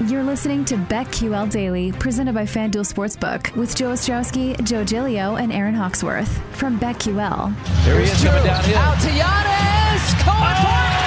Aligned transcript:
You're 0.00 0.22
listening 0.22 0.64
to 0.64 0.76
BetQL 0.76 1.50
Daily, 1.50 1.92
presented 1.92 2.34
by 2.34 2.44
FanDuel 2.44 2.90
Sportsbook, 2.92 3.54
with 3.54 3.76
Joe 3.76 3.92
Ostrowski, 3.92 4.60
Joe 4.64 4.84
Gilio, 4.84 5.40
and 5.40 5.52
Aaron 5.52 5.74
Hawksworth 5.74 6.40
from 6.56 6.80
BetQL. 6.80 7.54
There 7.84 8.00
he 8.00 8.06
is 8.06 8.24
coming 8.24 8.42
downhill. 8.42 8.78
Out 8.78 9.00
to 9.00 9.08
Giannis. 9.08 10.24
Going 10.24 10.56
for 10.56 10.98
oh! 10.98 11.01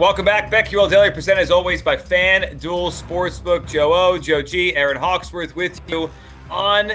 Welcome 0.00 0.24
back. 0.24 0.50
BetQL 0.50 0.88
Daily, 0.88 1.10
presented 1.10 1.42
as 1.42 1.50
always 1.50 1.82
by 1.82 1.94
FanDuel 1.94 2.90
Sportsbook. 2.90 3.70
Joe 3.70 3.92
O, 3.92 4.16
Joe 4.16 4.40
G, 4.40 4.74
Aaron 4.74 4.96
Hawksworth 4.96 5.54
with 5.54 5.78
you 5.88 6.10
on 6.48 6.92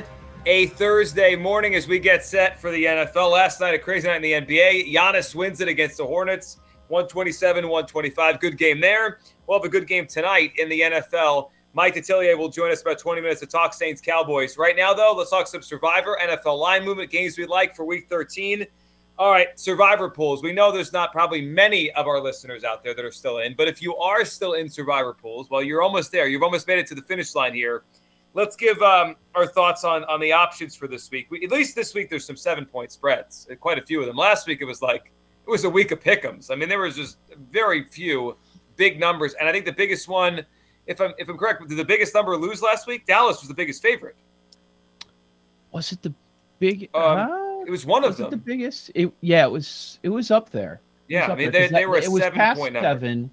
a 0.48 0.66
Thursday 0.70 1.36
morning 1.36 1.76
as 1.76 1.88
we 1.88 2.00
get 2.00 2.26
set 2.26 2.60
for 2.60 2.72
the 2.72 2.84
NFL. 2.84 3.32
Last 3.32 3.62
night, 3.62 3.76
a 3.76 3.78
crazy 3.78 4.08
night 4.08 4.24
in 4.24 4.48
the 4.48 4.58
NBA. 4.58 4.92
Giannis 4.92 5.36
wins 5.36 5.62
it 5.62 5.68
against 5.68 5.98
the 5.98 6.04
Hornets, 6.08 6.58
127 6.88 7.70
125. 7.70 8.40
Good 8.40 8.58
game 8.58 8.80
there. 8.80 9.20
We'll 9.46 9.60
have 9.60 9.66
a 9.66 9.70
good 9.70 9.88
game 9.88 10.08
tonight 10.08 10.54
in 10.58 10.68
the 10.68 10.82
NFL. 10.82 11.52
Mike 11.74 11.94
Detillier 11.94 12.36
will 12.36 12.50
join 12.50 12.72
us 12.72 12.82
about 12.82 12.98
20 12.98 13.22
minutes 13.22 13.42
to 13.42 13.46
talk 13.46 13.76
Saints 13.76 14.02
Cowboys. 14.02 14.58
Right 14.58 14.76
now, 14.76 14.96
though, 14.96 15.14
let's 15.16 15.30
talk 15.30 15.46
some 15.46 15.62
Survivor, 15.62 16.18
NFL 16.20 16.58
line 16.58 16.84
movement, 16.84 17.12
games 17.12 17.38
we 17.38 17.46
like 17.46 17.76
for 17.76 17.86
week 17.86 18.08
13. 18.10 18.66
All 19.18 19.32
right, 19.32 19.58
survivor 19.58 20.10
pools. 20.10 20.44
We 20.44 20.52
know 20.52 20.74
there's 20.74 20.92
not 20.92 21.14
probably 21.14 21.42
many 21.42 21.90
of 21.94 22.06
our 22.06 22.20
listeners 22.20 22.66
out 22.66 22.84
there 22.84 22.94
that 22.94 23.06
are 23.06 23.12
still 23.12 23.38
in, 23.38 23.56
but 23.56 23.70
if 23.70 23.82
you 23.82 23.96
are 23.96 24.26
still 24.26 24.54
in 24.54 24.68
survivor 24.70 25.14
pools, 25.14 25.50
well, 25.50 25.64
you're 25.64 25.82
almost 25.82 26.12
there. 26.12 26.28
You've 26.28 26.44
almost 26.44 26.68
made 26.68 26.80
it 26.80 26.88
to 26.88 26.96
the 26.96 27.02
finish 27.02 27.34
line 27.34 27.54
here. 27.54 27.84
Let's 28.34 28.58
give 28.58 28.82
um, 28.82 29.16
our 29.34 29.48
thoughts 29.48 29.86
on 29.86 30.04
on 30.06 30.20
the 30.20 30.34
options 30.34 30.76
for 30.76 30.90
this 30.90 31.10
week. 31.10 31.28
We, 31.30 31.46
at 31.46 31.52
least 31.52 31.76
this 31.76 31.94
week, 31.94 32.10
there's 32.10 32.26
some 32.26 32.36
seven 32.36 32.66
point 32.66 32.92
spreads, 32.92 33.48
quite 33.62 33.78
a 33.78 33.82
few 33.82 34.02
of 34.02 34.08
them. 34.08 34.18
Last 34.18 34.48
week, 34.48 34.60
it 34.60 34.66
was 34.66 34.82
like 34.82 35.14
it 35.48 35.50
was 35.50 35.64
a 35.64 35.70
week 35.70 35.92
of 35.92 36.02
pick'ems. 36.02 36.52
I 36.52 36.56
mean, 36.56 36.68
there 36.68 36.82
was 36.82 36.98
just 36.98 37.18
very 37.52 37.86
few 37.86 38.36
big 38.76 39.00
numbers, 39.00 39.34
and 39.36 39.48
I 39.48 39.54
think 39.54 39.64
the 39.64 39.72
biggest 39.72 40.10
one, 40.10 40.46
if 40.88 41.00
I'm 41.00 41.14
if 41.18 41.30
I'm 41.30 41.38
correct, 41.38 41.66
did 41.70 41.78
the 41.78 41.86
biggest 41.86 42.14
number 42.14 42.36
lose 42.36 42.62
last 42.62 42.86
week? 42.86 43.06
Dallas 43.06 43.40
was 43.40 43.48
the 43.48 43.56
biggest 43.56 43.82
favorite. 43.82 44.18
Was 45.72 45.94
it 45.94 46.02
the 46.02 46.14
big? 46.60 46.90
Um, 46.94 47.18
uh, 47.18 47.45
It 47.66 47.72
was 47.72 47.86
one 47.86 48.04
of 48.04 48.12
was 48.12 48.20
it 48.20 48.30
the 48.30 48.38
biggest? 48.38 48.92
It, 48.96 49.12
yeah, 49.22 49.46
it 49.46 49.52
was. 49.52 50.00
It 50.04 50.10
was 50.10 50.32
up 50.32 50.50
there. 50.52 50.82
Yeah, 51.08 51.26
I 51.26 51.36
mean 51.36 51.52
there, 51.52 51.52
they, 51.52 51.60
they 51.68 51.82
that- 51.82 51.90
were 51.90 51.96
a 51.98 52.04
it 52.04 52.12
was 52.12 52.22
seven 52.22 52.38
past 52.38 52.60
point 52.60 52.74
number. 52.74 52.88
seven. 52.88 53.32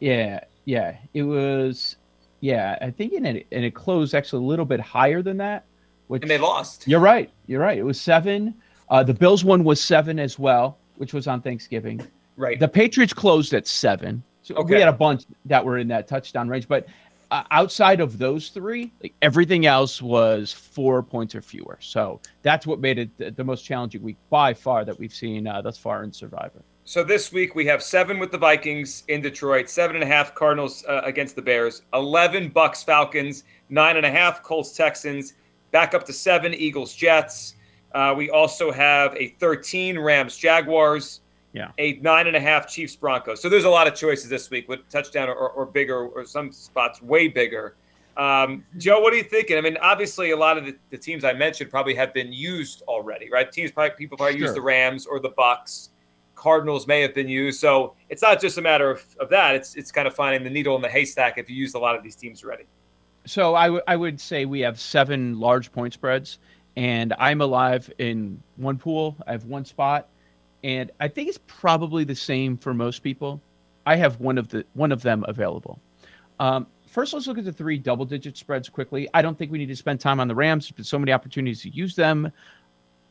Yeah, 0.00 0.40
yeah. 0.64 0.96
It 1.14 1.22
was. 1.22 1.96
Yeah, 2.40 2.78
I 2.80 2.90
think 2.90 3.12
and 3.14 3.26
it 3.26 3.46
and 3.50 3.64
it 3.64 3.74
closed 3.74 4.14
actually 4.14 4.44
a 4.44 4.48
little 4.48 4.64
bit 4.64 4.80
higher 4.80 5.22
than 5.22 5.38
that. 5.38 5.64
Which 6.06 6.22
and 6.22 6.30
they 6.30 6.38
lost. 6.38 6.86
You're 6.86 7.00
right. 7.00 7.30
You're 7.46 7.60
right. 7.60 7.76
It 7.78 7.82
was 7.84 8.00
seven. 8.00 8.54
Uh, 8.88 9.02
the 9.02 9.12
Bills 9.14 9.44
one 9.44 9.64
was 9.64 9.80
seven 9.80 10.18
as 10.18 10.38
well, 10.38 10.78
which 10.96 11.12
was 11.12 11.26
on 11.26 11.42
Thanksgiving. 11.42 12.00
Right. 12.36 12.58
The 12.58 12.68
Patriots 12.68 13.12
closed 13.12 13.52
at 13.52 13.66
seven. 13.66 14.22
So 14.42 14.54
Okay. 14.54 14.74
we 14.76 14.80
had 14.80 14.88
a 14.88 14.92
bunch 14.92 15.24
that 15.46 15.62
were 15.64 15.76
in 15.76 15.88
that 15.88 16.08
touchdown 16.08 16.48
range, 16.48 16.68
but 16.68 16.86
uh, 17.30 17.44
outside 17.50 18.00
of 18.00 18.18
those 18.18 18.48
three, 18.48 18.92
like 19.02 19.14
everything 19.22 19.66
else 19.66 20.00
was 20.00 20.52
four 20.52 21.02
points 21.02 21.34
or 21.34 21.42
fewer. 21.42 21.78
So 21.80 22.20
that's 22.42 22.66
what 22.66 22.80
made 22.80 22.98
it 22.98 23.16
the, 23.18 23.30
the 23.30 23.44
most 23.44 23.62
challenging 23.62 24.02
week 24.02 24.16
by 24.30 24.54
far 24.54 24.84
that 24.84 24.98
we've 24.98 25.14
seen 25.14 25.46
uh, 25.46 25.60
thus 25.62 25.78
far 25.78 26.04
in 26.04 26.12
Survivor. 26.12 26.62
So 26.84 27.04
this 27.04 27.32
week 27.32 27.54
we 27.54 27.66
have 27.66 27.82
seven 27.82 28.18
with 28.18 28.32
the 28.32 28.38
Vikings 28.38 29.04
in 29.08 29.20
Detroit, 29.20 29.68
seven 29.68 29.96
and 29.96 30.02
a 30.02 30.06
half 30.06 30.34
Cardinals 30.34 30.84
uh, 30.88 31.02
against 31.04 31.36
the 31.36 31.42
Bears, 31.42 31.82
eleven 31.92 32.48
Bucks 32.48 32.82
Falcons, 32.82 33.44
nine 33.68 33.98
and 33.98 34.06
a 34.06 34.10
half 34.10 34.42
Colts 34.42 34.74
Texans, 34.74 35.34
back 35.70 35.92
up 35.92 36.04
to 36.04 36.14
seven 36.14 36.54
Eagles 36.54 36.94
Jets. 36.94 37.56
Uh, 37.92 38.14
we 38.16 38.30
also 38.30 38.72
have 38.72 39.14
a 39.16 39.28
thirteen 39.38 39.98
Rams 39.98 40.38
Jaguars, 40.38 41.20
Yeah. 41.52 41.70
a 41.78 41.94
nine 41.94 42.26
and 42.26 42.36
a 42.36 42.40
half 42.40 42.68
Chiefs 42.68 42.94
Broncos. 42.94 43.40
So 43.40 43.48
there's 43.48 43.64
a 43.64 43.70
lot 43.70 43.86
of 43.86 43.94
choices 43.94 44.28
this 44.28 44.50
week 44.50 44.68
with 44.68 44.86
touchdown 44.90 45.28
or, 45.28 45.50
or 45.50 45.66
bigger, 45.66 46.06
or 46.06 46.24
some 46.24 46.52
spots 46.52 47.00
way 47.02 47.28
bigger. 47.28 47.74
Um, 48.18 48.64
Joe, 48.76 49.00
what 49.00 49.12
are 49.12 49.16
you 49.16 49.22
thinking? 49.22 49.56
I 49.56 49.60
mean, 49.60 49.76
obviously, 49.80 50.32
a 50.32 50.36
lot 50.36 50.58
of 50.58 50.66
the, 50.66 50.76
the 50.90 50.98
teams 50.98 51.24
I 51.24 51.32
mentioned 51.32 51.70
probably 51.70 51.94
have 51.94 52.12
been 52.12 52.32
used 52.32 52.82
already, 52.82 53.30
right? 53.30 53.50
Teams 53.50 53.70
probably 53.70 53.96
people 53.96 54.18
probably 54.18 54.38
use 54.38 54.52
the 54.52 54.60
Rams 54.60 55.06
or 55.06 55.20
the 55.20 55.30
Bucks. 55.30 55.90
Cardinals 56.34 56.86
may 56.86 57.00
have 57.00 57.14
been 57.14 57.28
used, 57.28 57.60
so 57.60 57.94
it's 58.08 58.22
not 58.22 58.40
just 58.40 58.58
a 58.58 58.62
matter 58.62 58.90
of, 58.90 59.04
of 59.18 59.28
that. 59.30 59.54
It's 59.56 59.74
it's 59.74 59.90
kind 59.90 60.06
of 60.06 60.14
finding 60.14 60.44
the 60.44 60.50
needle 60.50 60.76
in 60.76 60.82
the 60.82 60.88
haystack 60.88 61.38
if 61.38 61.48
you 61.48 61.56
used 61.56 61.74
a 61.74 61.78
lot 61.78 61.96
of 61.96 62.02
these 62.02 62.14
teams 62.14 62.44
already. 62.44 62.64
So 63.24 63.54
I 63.54 63.80
I 63.88 63.96
would 63.96 64.20
say 64.20 64.44
we 64.44 64.60
have 64.60 64.78
seven 64.78 65.38
large 65.38 65.72
point 65.72 65.94
spreads, 65.94 66.38
and 66.76 67.14
I'm 67.18 67.40
alive 67.40 67.92
in 67.98 68.40
one 68.56 68.78
pool. 68.78 69.16
I 69.26 69.32
have 69.32 69.46
one 69.46 69.64
spot, 69.64 70.08
and 70.64 70.90
I 71.00 71.08
think 71.08 71.28
it's 71.28 71.38
probably 71.46 72.04
the 72.04 72.14
same 72.14 72.56
for 72.56 72.74
most 72.74 73.02
people. 73.02 73.40
I 73.86 73.96
have 73.96 74.20
one 74.20 74.38
of 74.38 74.48
the 74.48 74.64
one 74.74 74.92
of 74.92 75.02
them 75.02 75.24
available. 75.28 75.80
Um, 76.40 76.66
first, 76.86 77.12
let's 77.12 77.26
look 77.26 77.38
at 77.38 77.44
the 77.44 77.52
three 77.52 77.78
double 77.78 78.04
digit 78.04 78.36
spreads 78.36 78.68
quickly. 78.68 79.08
I 79.14 79.22
don't 79.22 79.36
think 79.38 79.50
we 79.50 79.58
need 79.58 79.66
to 79.66 79.76
spend 79.76 80.00
time 80.00 80.20
on 80.20 80.28
the 80.28 80.34
Rams. 80.34 80.72
There's 80.74 80.88
so 80.88 80.98
many 80.98 81.12
opportunities 81.12 81.62
to 81.62 81.70
use 81.70 81.94
them. 81.94 82.30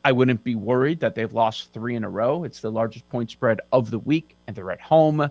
I 0.06 0.12
wouldn't 0.12 0.44
be 0.44 0.56
worried 0.56 1.00
that 1.02 1.16
they've 1.16 1.34
lost 1.34 1.74
three 1.74 1.96
in 1.96 2.03
a 2.03 2.09
row. 2.09 2.44
It's 2.44 2.62
the 2.62 2.72
largest 2.72 3.09
point 3.09 3.30
spread 3.31 3.59
of 3.72 3.91
the 3.91 4.00
week, 4.00 4.36
and 4.47 4.56
they're 4.56 4.72
at 4.72 4.80
home. 4.80 5.30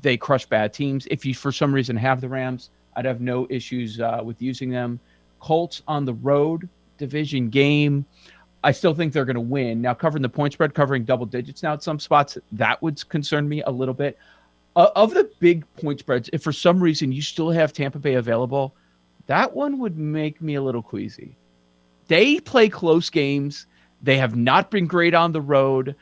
They 0.00 0.16
crush 0.16 0.46
bad 0.46 0.72
teams. 0.72 1.06
If 1.10 1.26
you, 1.26 1.34
for 1.34 1.52
some 1.52 1.74
reason, 1.74 1.96
have 1.96 2.20
the 2.20 2.28
Rams, 2.28 2.70
I'd 2.96 3.04
have 3.04 3.20
no 3.20 3.46
issues 3.50 4.00
uh, 4.00 4.20
with 4.24 4.40
using 4.40 4.70
them. 4.70 4.98
Colts 5.40 5.82
on 5.86 6.04
the 6.04 6.14
road, 6.14 6.68
division 6.96 7.50
game. 7.50 8.06
I 8.64 8.72
still 8.72 8.94
think 8.94 9.12
they're 9.12 9.26
going 9.26 9.34
to 9.34 9.40
win. 9.40 9.82
Now, 9.82 9.92
covering 9.92 10.22
the 10.22 10.28
point 10.28 10.54
spread, 10.54 10.74
covering 10.74 11.04
double 11.04 11.26
digits 11.26 11.62
now 11.62 11.74
at 11.74 11.82
some 11.82 12.00
spots, 12.00 12.38
that 12.52 12.80
would 12.82 13.06
concern 13.10 13.46
me 13.48 13.62
a 13.62 13.70
little 13.70 13.94
bit. 13.94 14.18
Uh, 14.74 14.88
of 14.96 15.12
the 15.12 15.30
big 15.38 15.64
point 15.76 16.00
spreads, 16.00 16.30
if 16.32 16.42
for 16.42 16.50
some 16.50 16.80
reason 16.80 17.12
you 17.12 17.20
still 17.22 17.50
have 17.50 17.72
Tampa 17.72 17.98
Bay 17.98 18.14
available, 18.14 18.74
that 19.26 19.54
one 19.54 19.78
would 19.78 19.98
make 19.98 20.40
me 20.40 20.54
a 20.54 20.62
little 20.62 20.82
queasy. 20.82 21.36
They 22.08 22.40
play 22.40 22.68
close 22.70 23.10
games. 23.10 23.66
They 24.02 24.16
have 24.16 24.34
not 24.34 24.70
been 24.70 24.86
great 24.86 25.14
on 25.14 25.32
the 25.32 25.42
road. 25.42 25.94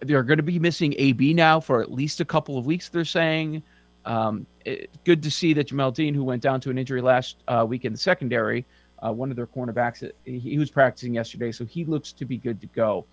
They're 0.00 0.22
going 0.22 0.36
to 0.36 0.42
be 0.42 0.58
missing 0.58 0.94
AB 0.98 1.32
now 1.32 1.60
for 1.60 1.82
at 1.82 1.90
least 1.90 2.20
a 2.20 2.24
couple 2.24 2.58
of 2.58 2.66
weeks, 2.66 2.90
they're 2.90 3.04
saying. 3.04 3.62
Um, 4.04 4.46
it, 4.64 4.90
good 5.04 5.22
to 5.22 5.30
see 5.30 5.54
that 5.54 5.68
Jamel 5.68 5.94
Dean, 5.94 6.14
who 6.14 6.24
went 6.24 6.42
down 6.42 6.60
to 6.60 6.70
an 6.70 6.78
injury 6.78 7.00
last 7.00 7.36
uh, 7.48 7.64
week 7.66 7.84
in 7.84 7.92
the 7.92 7.98
secondary, 7.98 8.66
uh, 9.06 9.12
one 9.12 9.30
of 9.30 9.36
their 9.36 9.46
cornerbacks, 9.46 10.10
he, 10.24 10.58
was 10.58 10.70
practicing 10.70 11.14
yesterday, 11.14 11.52
so 11.52 11.64
he 11.64 11.84
looks 11.84 12.12
to 12.12 12.24
be 12.24 12.36
good 12.36 12.60
to 12.60 12.66
go. 12.68 13.06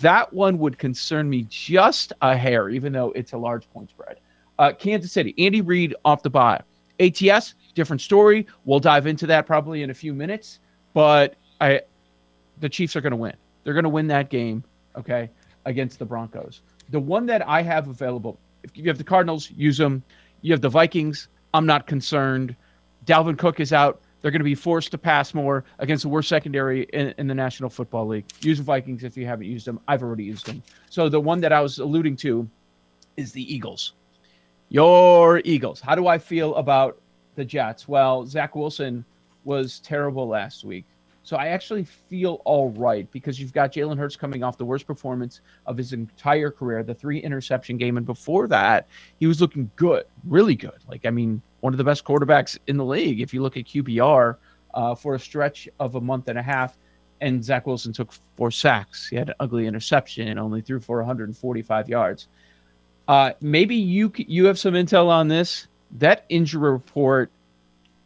That 0.00 0.32
one 0.32 0.58
would 0.58 0.78
concern 0.78 1.28
me 1.28 1.46
just 1.48 2.12
a 2.22 2.36
hair, 2.36 2.68
even 2.70 2.92
though 2.92 3.12
it's 3.12 3.32
a 3.32 3.38
large 3.38 3.70
point 3.70 3.90
spread. 3.90 4.18
Uh, 4.58 4.72
Kansas 4.72 5.12
City, 5.12 5.34
Andy 5.38 5.60
Reid 5.60 5.94
off 6.04 6.22
the 6.22 6.30
bye. 6.30 6.62
ATS, 6.98 7.54
different 7.74 8.00
story. 8.00 8.46
We'll 8.64 8.80
dive 8.80 9.06
into 9.06 9.26
that 9.26 9.46
probably 9.46 9.82
in 9.82 9.90
a 9.90 9.94
few 9.94 10.14
minutes, 10.14 10.60
but 10.94 11.34
I, 11.60 11.82
the 12.60 12.68
Chiefs 12.68 12.96
are 12.96 13.02
going 13.02 13.10
to 13.10 13.18
win. 13.18 13.34
They're 13.64 13.74
going 13.74 13.84
to 13.84 13.90
win 13.90 14.06
that 14.06 14.30
game, 14.30 14.64
okay, 14.96 15.28
against 15.66 15.98
the 15.98 16.06
Broncos. 16.06 16.62
The 16.90 17.00
one 17.00 17.26
that 17.26 17.46
I 17.46 17.60
have 17.62 17.88
available, 17.88 18.38
if 18.62 18.76
you 18.76 18.84
have 18.84 18.96
the 18.96 19.04
Cardinals, 19.04 19.50
use 19.50 19.76
them. 19.76 20.02
You 20.40 20.52
have 20.52 20.62
the 20.62 20.70
Vikings. 20.70 21.28
I'm 21.52 21.66
not 21.66 21.86
concerned. 21.86 22.56
Dalvin 23.04 23.36
Cook 23.36 23.60
is 23.60 23.72
out. 23.72 24.00
They're 24.20 24.30
going 24.30 24.40
to 24.40 24.44
be 24.44 24.54
forced 24.54 24.90
to 24.92 24.98
pass 24.98 25.34
more 25.34 25.64
against 25.78 26.02
the 26.02 26.08
worst 26.08 26.28
secondary 26.28 26.82
in, 26.84 27.14
in 27.18 27.26
the 27.26 27.34
National 27.34 27.70
Football 27.70 28.08
League. 28.08 28.24
Use 28.40 28.58
the 28.58 28.64
Vikings 28.64 29.04
if 29.04 29.16
you 29.16 29.26
haven't 29.26 29.46
used 29.46 29.66
them. 29.66 29.80
I've 29.86 30.02
already 30.02 30.24
used 30.24 30.46
them. 30.46 30.62
So 30.90 31.08
the 31.08 31.20
one 31.20 31.40
that 31.42 31.52
I 31.52 31.60
was 31.60 31.78
alluding 31.78 32.16
to 32.16 32.48
is 33.16 33.32
the 33.32 33.54
Eagles. 33.54 33.92
Your 34.68 35.40
Eagles. 35.44 35.80
How 35.80 35.94
do 35.94 36.06
I 36.06 36.18
feel 36.18 36.54
about 36.56 37.00
the 37.36 37.44
Jets? 37.44 37.86
Well, 37.86 38.26
Zach 38.26 38.56
Wilson 38.56 39.04
was 39.44 39.78
terrible 39.80 40.26
last 40.26 40.64
week. 40.64 40.86
So 41.26 41.36
I 41.36 41.48
actually 41.48 41.82
feel 41.82 42.40
all 42.44 42.70
right 42.70 43.10
because 43.10 43.40
you've 43.40 43.52
got 43.52 43.72
Jalen 43.72 43.98
Hurts 43.98 44.14
coming 44.14 44.44
off 44.44 44.56
the 44.58 44.64
worst 44.64 44.86
performance 44.86 45.40
of 45.66 45.76
his 45.76 45.92
entire 45.92 46.52
career, 46.52 46.84
the 46.84 46.94
three 46.94 47.18
interception 47.18 47.78
game. 47.78 47.96
And 47.96 48.06
before 48.06 48.46
that, 48.46 48.86
he 49.18 49.26
was 49.26 49.40
looking 49.40 49.68
good, 49.74 50.04
really 50.24 50.54
good. 50.54 50.84
Like, 50.88 51.04
I 51.04 51.10
mean, 51.10 51.42
one 51.62 51.74
of 51.74 51.78
the 51.78 51.84
best 51.84 52.04
quarterbacks 52.04 52.56
in 52.68 52.76
the 52.76 52.84
league 52.84 53.20
if 53.20 53.34
you 53.34 53.42
look 53.42 53.56
at 53.56 53.64
QBR 53.64 54.36
uh, 54.72 54.94
for 54.94 55.16
a 55.16 55.18
stretch 55.18 55.68
of 55.80 55.96
a 55.96 56.00
month 56.00 56.28
and 56.28 56.38
a 56.38 56.42
half. 56.42 56.78
And 57.20 57.44
Zach 57.44 57.66
Wilson 57.66 57.92
took 57.92 58.12
four 58.36 58.52
sacks. 58.52 59.08
He 59.08 59.16
had 59.16 59.30
an 59.30 59.34
ugly 59.40 59.66
interception 59.66 60.28
and 60.28 60.38
only 60.38 60.60
threw 60.60 60.78
for 60.78 60.98
145 60.98 61.88
yards. 61.88 62.28
Uh, 63.08 63.32
maybe 63.40 63.74
you 63.74 64.12
you 64.16 64.44
have 64.44 64.60
some 64.60 64.74
intel 64.74 65.08
on 65.08 65.26
this. 65.26 65.66
That 65.98 66.24
injury 66.28 66.70
report 66.70 67.32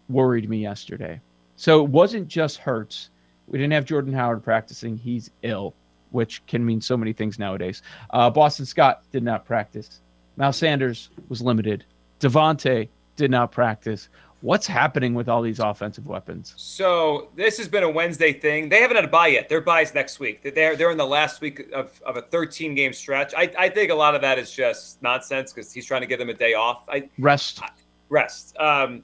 worried 0.09 0.49
me 0.49 0.63
yesterday. 0.63 1.21
So 1.61 1.85
it 1.85 1.91
wasn't 1.91 2.27
just 2.27 2.57
Hurts. 2.57 3.11
We 3.47 3.59
didn't 3.59 3.75
have 3.75 3.85
Jordan 3.85 4.15
Howard 4.15 4.43
practicing. 4.43 4.97
He's 4.97 5.31
ill, 5.43 5.75
which 6.11 6.43
can 6.47 6.65
mean 6.65 6.81
so 6.81 6.97
many 6.97 7.13
things 7.13 7.39
nowadays. 7.39 7.83
Uh, 8.09 8.31
Boston 8.31 8.65
Scott 8.65 9.03
did 9.13 9.23
not 9.23 9.45
practice. 9.45 10.01
Mal 10.39 10.55
Sanders 10.55 11.11
was 11.29 11.43
limited. 11.43 11.85
DeVonta 12.19 12.89
did 13.15 13.31
not 13.31 13.53
practice. 13.53 14.09
What's 14.41 14.67
happening 14.67 15.13
with 15.13 15.29
all 15.29 15.43
these 15.43 15.59
offensive 15.59 16.07
weapons? 16.07 16.55
So 16.57 17.29
this 17.37 17.59
has 17.59 17.69
been 17.69 17.83
a 17.83 17.91
Wednesday 17.91 18.33
thing. 18.33 18.71
They 18.71 18.81
haven't 18.81 18.97
had 18.97 19.05
a 19.05 19.09
bye 19.09 19.27
yet. 19.27 19.51
Their 19.51 19.61
bye's 19.61 19.93
next 19.93 20.19
week. 20.19 20.55
They're 20.55 20.77
they're 20.77 20.91
in 20.91 20.97
the 20.97 21.05
last 21.05 21.43
week 21.43 21.71
of, 21.75 22.01
of 22.07 22.17
a 22.17 22.23
13 22.23 22.75
game 22.75 22.95
stretch. 22.95 23.35
I, 23.37 23.53
I 23.59 23.69
think 23.69 23.91
a 23.91 23.95
lot 23.95 24.15
of 24.15 24.23
that 24.23 24.39
is 24.39 24.51
just 24.51 25.03
nonsense 25.03 25.53
because 25.53 25.71
he's 25.71 25.85
trying 25.85 26.01
to 26.01 26.07
give 26.07 26.19
them 26.19 26.31
a 26.31 26.35
day 26.35 26.55
off. 26.55 26.85
I 26.89 27.11
Rest. 27.19 27.61
rest. 28.09 28.57
Um, 28.57 29.03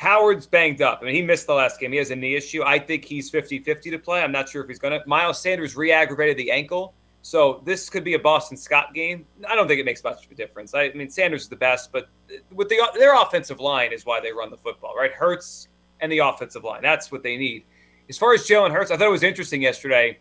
Howard's 0.00 0.46
banged 0.46 0.80
up. 0.80 1.00
I 1.02 1.04
mean, 1.04 1.14
he 1.14 1.20
missed 1.20 1.46
the 1.46 1.52
last 1.52 1.78
game. 1.78 1.92
He 1.92 1.98
has 1.98 2.10
a 2.10 2.16
knee 2.16 2.34
issue. 2.34 2.62
I 2.62 2.78
think 2.78 3.04
he's 3.04 3.30
50-50 3.30 3.82
to 3.90 3.98
play. 3.98 4.22
I'm 4.22 4.32
not 4.32 4.48
sure 4.48 4.62
if 4.62 4.68
he's 4.68 4.78
going 4.78 4.98
to. 4.98 5.06
Miles 5.06 5.38
Sanders 5.38 5.76
re-aggravated 5.76 6.38
the 6.38 6.50
ankle. 6.50 6.94
So 7.20 7.60
this 7.66 7.90
could 7.90 8.02
be 8.02 8.14
a 8.14 8.18
Boston 8.18 8.56
Scott 8.56 8.94
game. 8.94 9.26
I 9.46 9.54
don't 9.54 9.68
think 9.68 9.78
it 9.78 9.84
makes 9.84 10.02
much 10.02 10.24
of 10.24 10.32
a 10.32 10.34
difference. 10.34 10.72
I, 10.72 10.90
mean, 10.94 11.10
Sanders 11.10 11.42
is 11.42 11.48
the 11.50 11.56
best, 11.56 11.92
but 11.92 12.08
with 12.50 12.70
the 12.70 12.80
their 12.94 13.14
offensive 13.14 13.60
line 13.60 13.92
is 13.92 14.06
why 14.06 14.20
they 14.20 14.32
run 14.32 14.50
the 14.50 14.56
football, 14.56 14.94
right? 14.96 15.12
Hurts 15.12 15.68
and 16.00 16.10
the 16.10 16.20
offensive 16.20 16.64
line. 16.64 16.80
That's 16.80 17.12
what 17.12 17.22
they 17.22 17.36
need. 17.36 17.64
As 18.08 18.16
far 18.16 18.32
as 18.32 18.48
Jalen 18.48 18.72
Hurts, 18.72 18.90
I 18.90 18.96
thought 18.96 19.06
it 19.06 19.10
was 19.10 19.22
interesting 19.22 19.60
yesterday. 19.60 20.18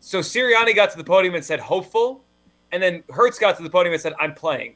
So 0.00 0.18
Sirianni 0.18 0.74
got 0.74 0.90
to 0.90 0.96
the 0.96 1.04
podium 1.04 1.36
and 1.36 1.44
said 1.44 1.60
hopeful, 1.60 2.24
and 2.72 2.82
then 2.82 3.04
Hurts 3.10 3.38
got 3.38 3.56
to 3.58 3.62
the 3.62 3.70
podium 3.70 3.92
and 3.92 4.02
said 4.02 4.14
I'm 4.18 4.34
playing. 4.34 4.74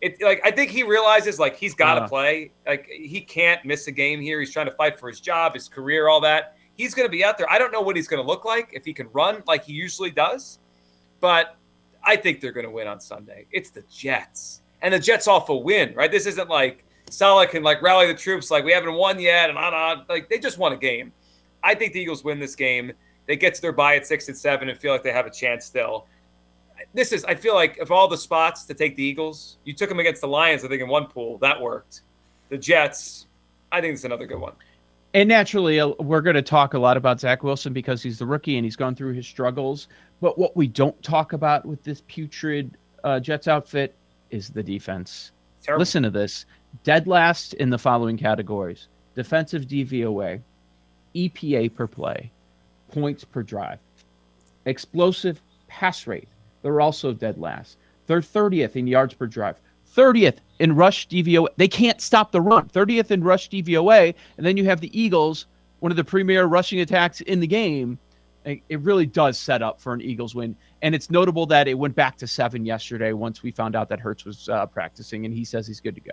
It 0.00 0.22
like 0.22 0.40
I 0.44 0.50
think 0.50 0.70
he 0.70 0.82
realizes 0.84 1.38
like 1.38 1.56
he's 1.56 1.74
got 1.74 1.94
to 1.96 2.00
Yeah. 2.02 2.06
play. 2.06 2.50
Like 2.66 2.86
he 2.86 3.20
can't 3.20 3.64
miss 3.64 3.86
a 3.88 3.92
game 3.92 4.20
here. 4.20 4.38
He's 4.40 4.52
trying 4.52 4.66
to 4.66 4.72
fight 4.72 4.98
for 4.98 5.08
his 5.08 5.20
job, 5.20 5.54
his 5.54 5.68
career, 5.68 6.08
all 6.08 6.20
that. 6.20 6.56
He's 6.76 6.94
going 6.94 7.06
to 7.08 7.10
be 7.10 7.24
out 7.24 7.36
there. 7.36 7.50
I 7.50 7.58
don't 7.58 7.72
know 7.72 7.80
what 7.80 7.96
he's 7.96 8.06
going 8.06 8.22
to 8.22 8.26
look 8.26 8.44
like 8.44 8.68
if 8.72 8.84
he 8.84 8.92
can 8.92 9.08
run 9.12 9.42
like 9.48 9.64
he 9.64 9.72
usually 9.72 10.10
does, 10.12 10.60
but 11.20 11.56
I 12.04 12.14
think 12.14 12.40
they're 12.40 12.52
going 12.52 12.66
to 12.66 12.70
win 12.70 12.86
on 12.86 13.00
Sunday. 13.00 13.46
It's 13.50 13.70
the 13.70 13.82
Jets, 13.90 14.62
and 14.82 14.94
the 14.94 15.00
Jets 15.00 15.26
off 15.26 15.48
a 15.48 15.56
win, 15.56 15.92
right? 15.94 16.10
This 16.12 16.26
isn't 16.26 16.48
like 16.48 16.84
Salah 17.10 17.48
can 17.48 17.64
like 17.64 17.82
rally 17.82 18.06
the 18.06 18.14
troops 18.14 18.50
like 18.52 18.64
we 18.64 18.70
haven't 18.72 18.94
won 18.94 19.18
yet, 19.18 19.48
and 19.50 19.58
on 19.58 19.74
on. 19.74 20.04
Like 20.08 20.28
they 20.28 20.38
just 20.38 20.58
won 20.58 20.72
a 20.72 20.76
game. 20.76 21.12
I 21.64 21.74
think 21.74 21.92
the 21.92 22.00
Eagles 22.00 22.22
win 22.22 22.38
this 22.38 22.54
game. 22.54 22.92
They 23.26 23.34
get 23.34 23.54
to 23.56 23.60
their 23.60 23.72
bye 23.72 23.96
at 23.96 24.06
six 24.06 24.28
and 24.28 24.36
seven 24.38 24.68
and 24.68 24.78
feel 24.78 24.92
like 24.92 25.02
they 25.02 25.12
have 25.12 25.26
a 25.26 25.30
chance 25.30 25.64
still. 25.64 26.06
This 26.94 27.12
is, 27.12 27.24
I 27.24 27.34
feel 27.34 27.54
like, 27.54 27.78
of 27.78 27.90
all 27.90 28.08
the 28.08 28.16
spots 28.16 28.64
to 28.64 28.74
take 28.74 28.96
the 28.96 29.02
Eagles, 29.02 29.58
you 29.64 29.74
took 29.74 29.88
them 29.88 29.98
against 29.98 30.20
the 30.20 30.28
Lions. 30.28 30.64
I 30.64 30.68
think 30.68 30.82
in 30.82 30.88
one 30.88 31.06
pool 31.06 31.38
that 31.38 31.60
worked. 31.60 32.02
The 32.48 32.58
Jets, 32.58 33.26
I 33.72 33.80
think 33.80 33.94
it's 33.94 34.04
another 34.04 34.26
good 34.26 34.40
one. 34.40 34.52
And 35.14 35.28
naturally, 35.28 35.80
uh, 35.80 35.88
we're 35.98 36.20
going 36.20 36.36
to 36.36 36.42
talk 36.42 36.74
a 36.74 36.78
lot 36.78 36.96
about 36.96 37.20
Zach 37.20 37.42
Wilson 37.42 37.72
because 37.72 38.02
he's 38.02 38.18
the 38.18 38.26
rookie 38.26 38.56
and 38.56 38.64
he's 38.64 38.76
gone 38.76 38.94
through 38.94 39.14
his 39.14 39.26
struggles. 39.26 39.88
But 40.20 40.38
what 40.38 40.56
we 40.56 40.66
don't 40.66 41.00
talk 41.02 41.32
about 41.32 41.64
with 41.64 41.82
this 41.82 42.02
putrid 42.08 42.76
uh, 43.04 43.20
Jets 43.20 43.48
outfit 43.48 43.94
is 44.30 44.50
the 44.50 44.62
defense. 44.62 45.32
Terrible. 45.62 45.80
Listen 45.80 46.02
to 46.02 46.10
this 46.10 46.46
dead 46.84 47.06
last 47.06 47.54
in 47.54 47.70
the 47.70 47.78
following 47.78 48.16
categories 48.16 48.88
defensive 49.14 49.62
DVOA, 49.66 50.40
EPA 51.16 51.74
per 51.74 51.88
play, 51.88 52.30
points 52.88 53.24
per 53.24 53.42
drive, 53.42 53.80
explosive 54.64 55.40
pass 55.66 56.06
rate. 56.06 56.28
They're 56.62 56.80
also 56.80 57.12
dead 57.12 57.38
last. 57.38 57.78
They're 58.06 58.20
30th 58.20 58.76
in 58.76 58.86
yards 58.86 59.14
per 59.14 59.26
drive, 59.26 59.60
30th 59.94 60.38
in 60.58 60.74
rush 60.74 61.08
DVOA. 61.08 61.48
They 61.56 61.68
can't 61.68 62.00
stop 62.00 62.32
the 62.32 62.40
run. 62.40 62.68
30th 62.68 63.10
in 63.10 63.22
rush 63.22 63.48
DVOA. 63.48 64.14
And 64.36 64.46
then 64.46 64.56
you 64.56 64.64
have 64.64 64.80
the 64.80 64.98
Eagles, 64.98 65.46
one 65.80 65.92
of 65.92 65.96
the 65.96 66.04
premier 66.04 66.44
rushing 66.46 66.80
attacks 66.80 67.20
in 67.22 67.40
the 67.40 67.46
game. 67.46 67.98
It 68.44 68.80
really 68.80 69.04
does 69.04 69.38
set 69.38 69.60
up 69.60 69.78
for 69.78 69.92
an 69.92 70.00
Eagles 70.00 70.34
win. 70.34 70.56
And 70.80 70.94
it's 70.94 71.10
notable 71.10 71.44
that 71.46 71.68
it 71.68 71.74
went 71.74 71.94
back 71.94 72.16
to 72.18 72.26
seven 72.26 72.64
yesterday 72.64 73.12
once 73.12 73.42
we 73.42 73.50
found 73.50 73.76
out 73.76 73.90
that 73.90 74.00
Hurts 74.00 74.24
was 74.24 74.48
uh, 74.48 74.64
practicing, 74.64 75.26
and 75.26 75.34
he 75.34 75.44
says 75.44 75.66
he's 75.66 75.80
good 75.80 75.94
to 75.94 76.00
go. 76.00 76.12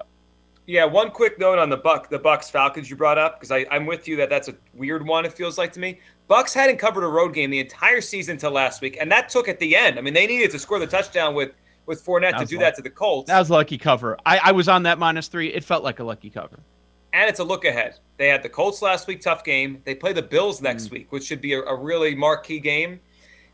Yeah, 0.67 0.85
one 0.85 1.11
quick 1.11 1.37
note 1.37 1.59
on 1.59 1.69
the 1.69 1.77
Buck, 1.77 2.09
the 2.09 2.17
Bucks 2.17 2.49
Falcons 2.49 2.89
you 2.89 2.95
brought 2.95 3.19
up 3.19 3.39
because 3.39 3.65
I'm 3.69 3.85
with 3.85 4.07
you 4.07 4.15
that 4.17 4.29
that's 4.29 4.47
a 4.47 4.55
weird 4.73 5.05
one. 5.05 5.25
It 5.25 5.33
feels 5.33 5.57
like 5.57 5.71
to 5.73 5.79
me. 5.79 5.99
Bucks 6.27 6.55
hadn't 6.55 6.77
covered 6.77 7.03
a 7.03 7.07
road 7.07 7.35
game 7.35 7.51
the 7.51 7.59
entire 7.59 8.01
season 8.01 8.37
till 8.37 8.49
last 8.49 8.81
week, 8.81 8.97
and 8.99 9.11
that 9.11 9.29
took 9.29 9.47
at 9.47 9.59
the 9.59 9.75
end. 9.75 9.99
I 9.99 10.01
mean, 10.01 10.15
they 10.15 10.25
needed 10.25 10.49
to 10.51 10.59
score 10.59 10.79
the 10.79 10.87
touchdown 10.87 11.35
with 11.35 11.51
with 11.85 12.03
Fournette 12.03 12.39
to 12.39 12.45
do 12.45 12.55
lucky. 12.55 12.57
that 12.57 12.75
to 12.77 12.81
the 12.81 12.89
Colts, 12.89 13.27
That 13.27 13.37
was 13.37 13.51
a 13.51 13.53
lucky 13.53 13.77
cover. 13.77 14.17
I, 14.25 14.39
I 14.45 14.51
was 14.53 14.67
on 14.67 14.81
that 14.83 14.97
minus 14.97 15.27
three. 15.27 15.49
It 15.49 15.63
felt 15.63 15.83
like 15.83 15.99
a 15.99 16.03
lucky 16.03 16.31
cover. 16.31 16.59
and 17.13 17.29
it's 17.29 17.39
a 17.39 17.43
look 17.43 17.63
ahead. 17.63 17.99
They 18.17 18.27
had 18.27 18.41
the 18.41 18.49
Colts 18.49 18.81
last 18.81 19.05
week, 19.07 19.21
tough 19.21 19.43
game. 19.43 19.83
They 19.85 19.93
play 19.93 20.11
the 20.11 20.23
Bills 20.23 20.63
next 20.63 20.87
mm. 20.87 20.91
week, 20.91 21.11
which 21.11 21.23
should 21.25 21.41
be 21.41 21.53
a, 21.53 21.61
a 21.61 21.75
really 21.75 22.15
marquee 22.15 22.59
game. 22.59 22.99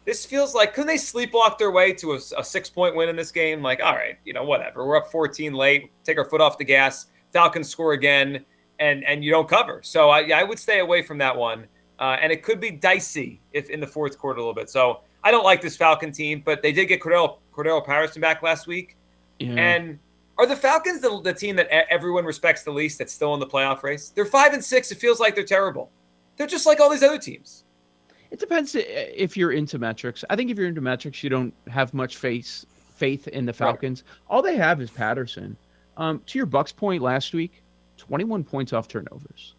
This 0.06 0.26
feels 0.26 0.56
like 0.56 0.74
couldn't 0.74 0.88
they 0.88 0.96
sleepwalk 0.96 1.58
their 1.58 1.72
way 1.72 1.94
to 1.94 2.14
a, 2.14 2.20
a 2.38 2.44
six 2.44 2.70
point 2.70 2.96
win 2.96 3.10
in 3.10 3.16
this 3.16 3.32
game? 3.32 3.62
Like, 3.62 3.82
all 3.84 3.94
right, 3.94 4.18
you 4.26 4.34
know, 4.34 4.44
whatever. 4.44 4.86
We're 4.86 4.98
up 4.98 5.12
14 5.12 5.54
late. 5.54 5.92
Take 6.04 6.18
our 6.18 6.26
foot 6.26 6.42
off 6.42 6.58
the 6.58 6.66
gas. 6.66 7.08
Falcons 7.32 7.70
score 7.70 7.94
again, 7.94 8.44
and 8.80 9.04
and 9.06 9.24
you 9.24 9.32
don't 9.32 9.48
cover. 9.48 9.82
So 9.84 10.10
I, 10.10 10.30
I 10.30 10.44
would 10.44 10.60
stay 10.60 10.80
away 10.80 11.02
from 11.02 11.18
that 11.20 11.36
one. 11.36 11.68
Uh, 12.00 12.18
and 12.20 12.32
it 12.32 12.42
could 12.42 12.60
be 12.60 12.72
dicey 12.72 13.40
if 13.54 13.70
in 13.70 13.80
the 13.80 13.86
fourth 13.86 14.18
quarter 14.18 14.40
a 14.40 14.42
little 14.42 14.56
bit. 14.56 14.72
So 14.72 15.02
I 15.24 15.30
don't 15.30 15.44
like 15.44 15.62
this 15.62 15.78
Falcon 15.78 16.12
team, 16.12 16.42
but 16.44 16.64
they 16.64 16.72
did 16.72 16.86
get 16.86 17.00
Cordarrelle 17.00 17.38
Cordarrelle 17.54 17.86
Patterson 17.86 18.22
back 18.22 18.42
last 18.42 18.66
week. 18.66 18.98
Yeah. 19.40 19.54
And 19.54 20.00
are 20.38 20.48
the 20.48 20.56
Falcons 20.56 21.02
the, 21.02 21.22
the 21.22 21.34
team 21.34 21.56
that 21.58 21.68
everyone 21.92 22.26
respects 22.26 22.64
the 22.64 22.72
least 22.72 22.98
that's 22.98 23.14
still 23.14 23.36
in 23.36 23.40
the 23.40 23.46
playoff 23.46 23.84
race? 23.84 24.10
They're 24.10 24.26
five 24.26 24.54
and 24.54 24.64
six. 24.64 24.92
It 24.92 24.98
feels 24.98 25.20
like 25.20 25.36
they're 25.36 25.44
terrible. 25.44 25.92
They're 26.38 26.48
just 26.48 26.66
like 26.66 26.80
all 26.80 26.90
these 26.90 27.04
other 27.04 27.20
teams. 27.20 27.66
It 28.32 28.40
depends 28.40 28.76
if 28.76 29.36
you're 29.36 29.52
into 29.52 29.78
metrics. 29.78 30.24
I 30.30 30.36
think 30.36 30.50
if 30.50 30.58
you're 30.58 30.68
into 30.68 30.82
metrics, 30.82 31.24
you 31.24 31.30
don't 31.30 31.54
have 31.68 31.94
much 31.94 32.18
faith 32.18 32.66
faith 32.96 33.28
in 33.28 33.46
the 33.46 33.54
Falcons. 33.54 34.04
All 34.30 34.42
they 34.42 34.56
have 34.56 34.80
is 34.80 34.90
Patterson. 34.92 35.58
Um, 35.98 36.22
to 36.28 36.40
your 36.40 36.46
Bucks 36.46 36.72
point 36.72 37.02
last 37.02 37.34
week, 37.34 37.62
21 37.98 38.44
points 38.44 38.74
off 38.74 38.88
turnovers. 38.88 39.56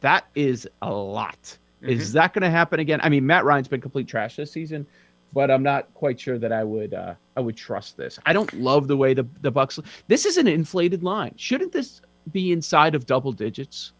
That 0.00 0.26
is 0.34 0.68
a 0.82 0.92
lot. 0.92 1.56
Is 1.82 2.12
that 2.12 2.32
going 2.32 2.42
to 2.42 2.50
happen 2.50 2.80
again? 2.80 3.00
I 3.02 3.08
mean, 3.08 3.26
Matt 3.26 3.44
Ryan's 3.44 3.68
been 3.68 3.80
complete 3.80 4.08
trash 4.08 4.36
this 4.36 4.50
season, 4.50 4.86
but 5.32 5.50
I'm 5.50 5.62
not 5.62 5.92
quite 5.94 6.18
sure 6.18 6.38
that 6.38 6.52
I 6.52 6.64
would 6.64 6.94
uh, 6.94 7.14
I 7.36 7.40
would 7.40 7.56
trust 7.56 7.96
this. 7.96 8.18
I 8.26 8.32
don't 8.32 8.52
love 8.54 8.88
the 8.88 8.96
way 8.96 9.14
the 9.14 9.26
the 9.42 9.50
Bucks. 9.50 9.78
This 10.08 10.24
is 10.24 10.36
an 10.36 10.48
inflated 10.48 11.02
line. 11.02 11.34
Shouldn't 11.36 11.72
this 11.72 12.00
be 12.32 12.52
inside 12.52 12.94
of 12.94 13.06
double 13.06 13.32
digits? 13.32 13.92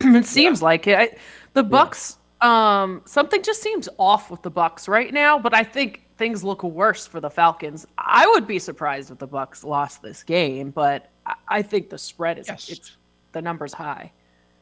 it 0.01 0.25
seems 0.25 0.61
like 0.61 0.87
it. 0.87 0.97
I, 0.97 1.09
the 1.53 1.63
Bucks, 1.63 2.17
um, 2.41 3.01
something 3.05 3.41
just 3.43 3.61
seems 3.61 3.87
off 3.97 4.31
with 4.31 4.41
the 4.41 4.49
Bucks 4.49 4.87
right 4.87 5.13
now. 5.13 5.37
But 5.39 5.53
I 5.53 5.63
think 5.63 6.07
things 6.17 6.43
look 6.43 6.63
worse 6.63 7.07
for 7.07 7.19
the 7.19 7.29
Falcons. 7.29 7.85
I 7.97 8.27
would 8.27 8.47
be 8.47 8.59
surprised 8.59 9.11
if 9.11 9.17
the 9.17 9.27
Bucks 9.27 9.63
lost 9.63 10.01
this 10.01 10.23
game, 10.23 10.71
but 10.71 11.09
I, 11.25 11.33
I 11.47 11.61
think 11.61 11.89
the 11.89 11.97
spread 11.97 12.37
is 12.39 12.47
Yes. 12.47 12.69
it's 12.69 12.97
the 13.31 13.41
numbers 13.41 13.73
high. 13.73 14.11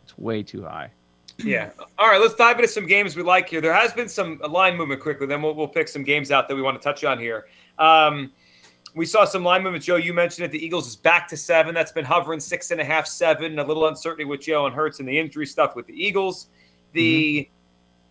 It's 0.03 0.17
way 0.17 0.43
too 0.43 0.63
high. 0.63 0.91
Yeah. 1.37 1.71
All 1.97 2.09
right, 2.09 2.19
let's 2.19 2.35
dive 2.35 2.57
into 2.57 2.67
some 2.67 2.85
games 2.85 3.15
we 3.15 3.23
like 3.23 3.47
here. 3.47 3.61
There 3.61 3.73
has 3.73 3.93
been 3.93 4.09
some 4.09 4.39
line 4.49 4.75
movement 4.75 5.01
quickly. 5.01 5.25
Then 5.27 5.41
we'll, 5.41 5.55
we'll 5.55 5.67
pick 5.69 5.87
some 5.87 6.03
games 6.03 6.31
out 6.31 6.47
that 6.49 6.55
we 6.55 6.61
want 6.61 6.79
to 6.79 6.83
touch 6.83 7.03
on 7.03 7.17
here. 7.17 7.47
Um, 7.77 8.31
we 8.95 9.05
saw 9.05 9.23
some 9.23 9.43
line 9.43 9.63
movement. 9.63 9.83
Joe, 9.83 9.95
you 9.95 10.13
mentioned 10.13 10.45
it. 10.45 10.51
The 10.51 10.63
Eagles 10.63 10.87
is 10.87 10.95
back 10.95 11.27
to 11.29 11.37
seven. 11.37 11.73
That's 11.73 11.91
been 11.91 12.03
hovering 12.03 12.39
six 12.39 12.71
and 12.71 12.81
a 12.81 12.83
half, 12.83 13.07
seven. 13.07 13.59
A 13.59 13.63
little 13.63 13.87
uncertainty 13.87 14.25
with 14.25 14.41
Joe 14.41 14.65
and 14.65 14.75
Hurts 14.75 14.99
and 14.99 15.07
the 15.07 15.17
injury 15.17 15.45
stuff 15.45 15.75
with 15.75 15.85
the 15.87 15.93
Eagles. 15.93 16.47
The 16.93 17.47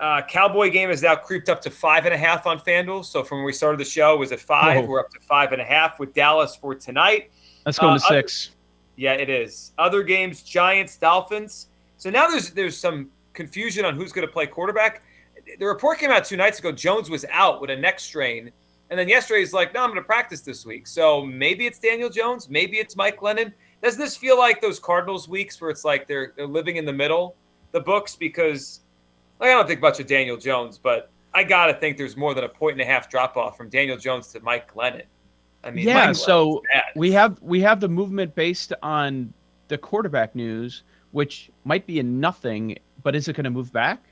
uh, 0.01 0.23
Cowboy 0.23 0.71
game 0.71 0.89
has 0.91 1.03
now 1.03 1.17
creeped 1.17 1.49
up 1.49 1.61
to 1.63 1.71
five 1.71 2.05
and 2.05 2.15
a 2.15 2.19
half 2.19 2.47
on 2.47 2.59
FanDuel. 2.61 3.05
So 3.05 3.25
from 3.25 3.39
when 3.39 3.47
we 3.47 3.53
started 3.53 3.81
the 3.81 3.85
show, 3.85 4.15
it 4.15 4.19
was 4.19 4.33
at 4.33 4.41
five. 4.41 4.85
Whoa. 4.85 4.91
We're 4.91 5.01
up 5.01 5.11
to 5.11 5.21
five 5.21 5.53
and 5.53 5.61
a 5.61 5.65
half 5.65 5.99
with 5.99 6.15
Dallas 6.15 6.55
for 6.57 6.75
tonight. 6.75 7.31
Let's 7.67 7.79
go 7.79 7.89
Uh, 7.89 7.95
to 7.95 8.01
six. 8.01 8.51
Yeah, 8.97 9.13
it 9.13 9.29
is. 9.29 9.73
Other 9.79 10.03
games: 10.03 10.43
Giants, 10.43 10.97
Dolphins. 10.97 11.69
So 11.97 12.11
now 12.11 12.29
there's 12.29 12.51
there's 12.51 12.77
some 12.77 13.11
confusion 13.33 13.85
on 13.85 13.95
who's 13.95 14.13
going 14.13 14.27
to 14.27 14.33
play 14.33 14.47
quarterback. 14.47 15.03
The 15.59 15.67
report 15.67 15.99
came 15.99 16.11
out 16.11 16.25
two 16.25 16.37
nights 16.37 16.59
ago. 16.59 16.73
Jones 16.73 17.09
was 17.09 17.25
out 17.31 17.61
with 17.61 17.71
a 17.71 17.77
neck 17.77 18.01
strain, 18.01 18.51
and 18.91 18.99
then 18.99 19.09
yesterday 19.09 19.41
he's 19.41 19.53
like, 19.53 19.73
"No, 19.75 19.83
I'm 19.83 19.91
going 19.91 20.01
to 20.01 20.07
practice 20.07 20.41
this 20.43 20.65
week." 20.67 20.87
So 20.87 21.25
maybe 21.25 21.67
it's 21.67 21.79
Daniel 21.79 22.11
Jones, 22.11 22.49
maybe 22.49 22.79
it's 22.79 22.97
Mike 22.97 23.19
Glennon. 23.19 23.53
Doesn't 23.83 24.01
this 24.01 24.17
feel 24.17 24.37
like 24.37 24.61
those 24.61 24.79
Cardinals 24.81 25.29
weeks 25.29 25.61
where 25.61 25.71
it's 25.71 25.85
like 25.85 26.07
they're 26.09 26.33
they're 26.37 26.47
living 26.47 26.77
in 26.77 26.85
the 26.85 26.93
middle, 26.93 27.37
the 27.73 27.81
books? 27.81 28.17
Because 28.17 28.81
like, 29.41 29.51
I 29.51 29.53
don't 29.53 29.67
think 29.67 29.81
much 29.81 30.01
of 30.01 30.07
Daniel 30.07 30.37
Jones, 30.37 30.79
but 30.79 31.11
I 31.35 31.45
gotta 31.45 31.75
think 31.75 31.97
there's 31.97 32.17
more 32.17 32.35
than 32.35 32.45
a 32.45 32.49
point 32.49 32.73
and 32.73 32.81
a 32.81 32.85
half 32.85 33.09
drop 33.09 33.37
off 33.37 33.57
from 33.57 33.69
Daniel 33.69 33.97
Jones 33.97 34.29
to 34.29 34.41
Mike 34.41 34.73
Glennon. 34.73 35.05
I 35.65 35.71
mean, 35.71 35.87
Yeah, 35.87 36.07
Mike 36.07 36.17
so 36.17 36.63
we 36.97 37.13
have 37.13 37.41
we 37.43 37.61
have 37.61 37.81
the 37.81 37.89
movement 37.89 38.35
based 38.35 38.73
on 38.83 39.33
the 39.69 39.79
quarterback 39.79 40.35
news, 40.35 40.83
which 41.13 41.51
might 41.65 41.87
be 41.87 42.01
a 42.01 42.03
nothing, 42.03 42.79
but 43.03 43.15
is 43.15 43.29
it 43.29 43.37
going 43.37 43.45
to 43.45 43.51
move 43.51 43.73
back? 43.73 44.05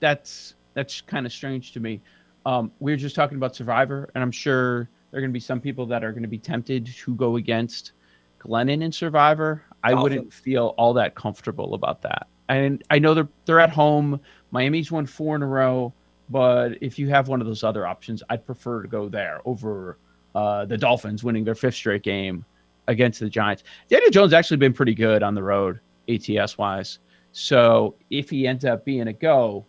That's 0.00 0.54
that's 0.74 1.00
kind 1.00 1.26
of 1.26 1.32
strange 1.32 1.72
to 1.72 1.80
me. 1.80 2.00
Um, 2.44 2.72
we 2.80 2.92
were 2.92 2.96
just 2.96 3.14
talking 3.14 3.36
about 3.36 3.54
Survivor, 3.54 4.10
and 4.14 4.22
I'm 4.22 4.32
sure 4.32 4.88
there 5.10 5.18
are 5.18 5.20
going 5.20 5.30
to 5.30 5.34
be 5.34 5.40
some 5.40 5.60
people 5.60 5.86
that 5.86 6.02
are 6.02 6.12
going 6.12 6.22
to 6.22 6.28
be 6.28 6.38
tempted 6.38 6.86
to 6.86 7.14
go 7.14 7.36
against 7.36 7.92
Glennon 8.40 8.82
in 8.82 8.90
Survivor. 8.90 9.62
I 9.84 9.94
wouldn't 9.94 10.32
feel 10.32 10.74
all 10.78 10.94
that 10.94 11.14
comfortable 11.14 11.74
about 11.74 12.02
that. 12.02 12.26
And 12.48 12.82
I 12.90 12.98
know 12.98 13.14
they're 13.14 13.28
they're 13.44 13.60
at 13.60 13.70
home. 13.70 14.20
Miami's 14.50 14.90
won 14.90 15.06
four 15.06 15.36
in 15.36 15.42
a 15.42 15.46
row, 15.46 15.92
but 16.28 16.72
if 16.80 16.98
you 16.98 17.08
have 17.08 17.28
one 17.28 17.40
of 17.40 17.46
those 17.46 17.64
other 17.64 17.86
options, 17.86 18.22
I'd 18.28 18.44
prefer 18.44 18.82
to 18.82 18.88
go 18.88 19.08
there 19.08 19.40
over 19.44 19.98
uh, 20.34 20.64
the 20.64 20.76
Dolphins 20.76 21.24
winning 21.24 21.44
their 21.44 21.54
fifth 21.54 21.74
straight 21.74 22.02
game 22.02 22.44
against 22.88 23.20
the 23.20 23.28
Giants. 23.28 23.64
Daniel 23.88 24.10
Jones 24.10 24.32
actually 24.32 24.56
been 24.56 24.72
pretty 24.72 24.94
good 24.94 25.22
on 25.22 25.34
the 25.34 25.42
road, 25.42 25.80
ATS 26.08 26.58
wise. 26.58 26.98
So 27.32 27.94
if 28.10 28.28
he 28.28 28.46
ends 28.46 28.64
up 28.64 28.84
being 28.84 29.08
a 29.08 29.12
go, 29.12 29.64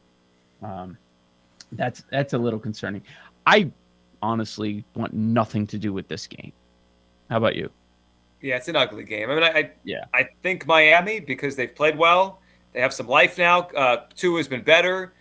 um, 0.62 0.98
that's 1.74 2.04
that's 2.12 2.34
a 2.34 2.38
little 2.38 2.60
concerning. 2.60 3.02
I 3.46 3.72
honestly 4.22 4.86
want 4.96 5.14
nothing 5.14 5.68
to 5.68 5.78
do 5.78 5.94
with 5.94 6.08
this 6.08 6.28
game. 6.28 6.52
How 7.30 7.38
about 7.38 7.56
you? 7.56 7.70
Yeah, 8.42 8.58
it's 8.58 8.68
an 8.68 8.76
ugly 8.76 9.04
game. 9.04 9.30
I 9.30 9.36
mean, 9.36 9.44
I, 9.44 9.50
I 9.50 9.72
Yeah. 9.84 10.06
I 10.14 10.30
think 10.42 10.68
Miami 10.68 11.20
because 11.20 11.56
they've 11.56 11.74
played 11.74 11.98
well. 11.98 12.40
They 12.74 12.82
have 12.82 12.94
some 12.94 13.08
life 13.08 13.38
now. 13.38 13.62
Uh, 13.62 14.06
Tua 14.16 14.38
has 14.38 14.48
been 14.48 14.64
better. 14.64 15.14